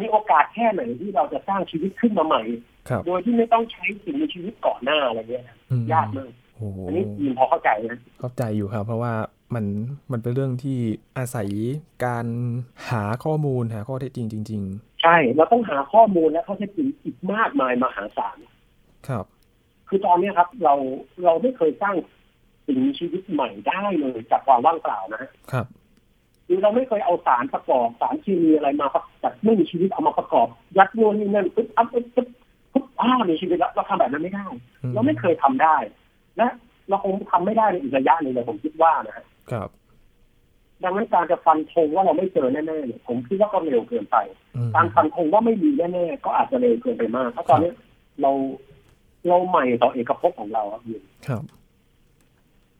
[0.00, 9.12] มีโอกาสแค่ไหนที่เราจะสร้างชีวิตขึ้นมาใหม่ครับ โดยที่ไม่ต้องใช้สิ่งในชีวิตก่อนหน้าอะไรเงี้ยอืมยากมากโอ้โหอันนี้ยินพอเข้าใจนะเข้าใจอยู่ครับ เพราะว่า
[9.54, 9.64] มัน
[10.12, 10.78] มันเป็นเรื่องที่
[11.18, 11.48] อาศัย
[12.04, 12.26] การ
[12.90, 14.62] หาข้อมูลหาข้อเท็จจริงจริง
[15.02, 19.24] ใช่เราต้องหาข้อมูลและข้อเท็จจริงอีกมากมายมหาศาลๆครับ
[19.88, 20.74] คือตอนเนี้ยครับ เรา
[21.24, 21.94] เราไม่เคยสร้าง
[22.66, 25.66] สิ่งมีชีวิตใหม่ได้เลยจากความว่างเปล่านะฮะครับ
[26.46, 28.86] คือเราไม่เคยเอาสารประกอบสารเคมีอะไรมา
[29.22, 30.46] จากไม่มีชีวิตเอามาประกอบ
[30.76, 32.47] ยัดนู่นนี่นั่นปึ๊บอัพปึ๊บปึ๊บปึ๊บ
[33.00, 34.46] อ้าวมีชีวิตแล้วเราทำแบบนั้นไม่ได้
[34.82, 35.76] อืมเราไม่เคยทำได้
[36.36, 36.46] และ
[36.88, 39.68] เราคงทำไม่ได้ในอีกระยะหนึ่งเลยผมคิดว่านะฮะครับ
[40.82, 44.16] ดังนั้นการจะฟันธงว่าเราไม่เจอแน่ๆเนี่ยผมคิดว่าก็เร็วเกินไป
[44.56, 47.72] อืมการฟันธงว่าไม่มีแน่ๆก็อาจจะเร็วเกินไปมากเพราะตอนนี้
[48.22, 48.30] เรา
[49.28, 51.42] เราใหม่ต่อเอกภพของเราครับอยู่ครับ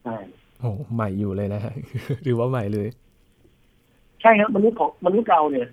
[0.03, 0.17] ใช่
[0.59, 1.73] โอ้ใหม่อยู่เลยนะฮะ
[2.23, 2.87] หรือว่าใหม่เลย
[4.21, 5.67] ใช่ครับมนุษย์ของมนุษย์เราเนี่ย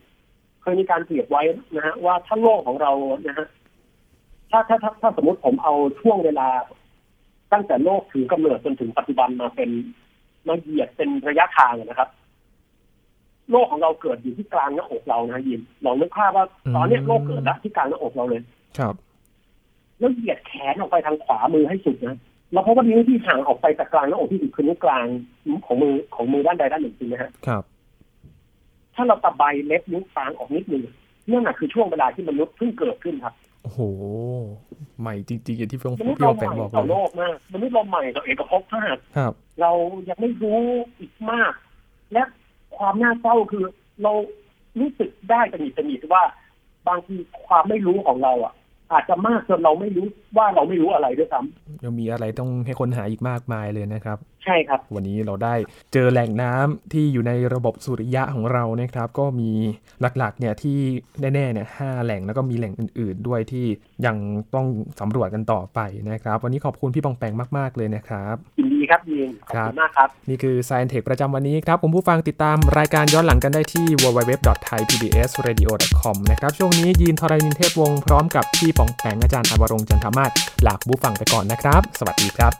[0.62, 1.42] เคยมีการเปรียบไว้
[1.76, 2.92] นะฮะว่าถ้าโลกของเรา
[3.26, 3.46] นะฮะ
[4.50, 6.48] ถ้าถ้าถ้าถ้าสมมติผมเอาช่วงเวลา
[7.52, 9.70] ตั้งแต่โลกถือกำเนิดจนถึงปัจจุบันมาเป็น
[10.48, 12.10] มาเหยียดเป็นระยะทางนะครับ
[13.50, 18.42] โลกของเราเกิดอยู่ที่กลางหน้าอกเรานะยินลองนึกภาพว่า ตอนเนี้ยโลกเกิดแล้วที่กลางหน้าอกเราเลย
[18.78, 18.94] ครับ
[19.98, 22.16] แล้วเหยียดแขนออกไปทางขวามือให้สุดนะ
[22.52, 25.06] เราเพราะว่านิ้วที่ห่างออกไปจากกลางหน้าอกที่สุดคือนิ้วกลาง
[25.66, 27.62] ของมือของมือด้านใดด้านหนึ่งจริงไหมฮะครับ
[28.94, 30.82] ถ้าเราตะไบเล็บนิ้วกลางออกนิดนึง
[31.30, 33.34] นั่นแหะคือช่วงเวลาที่มนุษย์เพิ่งเกิดขึ้นครับ
[33.66, 33.82] โอ้โห
[35.00, 39.72] ใหม่จริงๆอย่างที่พี่มนุษย์พี่เราปองใหแปงม่บอกต่อเลโลยกมากมนุษย์เราใหม่ต่อเอกภพมากครับ เรา
[40.08, 40.58] ยังไม่รู้
[41.00, 41.52] อีกมาก
[42.12, 42.22] และ
[42.76, 43.64] ความน่าเศร้าคือ
[44.02, 44.12] เรา
[44.80, 46.22] รู้สึกได้ตระหนิดตระหนิดว่า
[46.88, 48.54] บางทีความไม่รู้ของเราอะ
[48.92, 55.54] อาจจะมากจนเราไม่รู้ว่าเราไม่รู้อะไรด้วยซ้ำยังมีอะไรต้องให้ค้นหาอีกมากมายเลยนะครับ ใช่ครับ วันนี้เราได้
[55.92, 59.50] เจอแหล่งน้ำที่อยู่ในระบบสุริยะของเรานะครับ ก็มี
[60.00, 60.78] หลักๆเนี่ยที่
[61.20, 63.66] แน่ๆเนี่ยห้าแหล่งแล้วก็มีแหล่งอื่น ๆ ด้วยที่
[64.06, 64.16] ยัง
[64.54, 64.66] ต้อง
[65.00, 65.80] สำรวจกันต่อไป
[66.10, 80.30] นะครับ วันนี้ขอบคุณพี่ปองแปงมาก ๆ เลยนะครับยินดีครับยินขอบครัคุบณมากครับ นี่คือ Science Tech ประจำวันนี้ครับคุณผู้ฟังติดตามรายการย้อนหลังกันได้ที่ www.thaipbsradio.com นะครับช่วงนี้ยีนทรานินเทพวงศ์พร้อมกับพี่ปองแปงอาจารย์อวรงค์จันทมาศ
[80.66, 82.52] ลาคุณผู้ฟังไปก่อนนะครับ สวัสดีครับ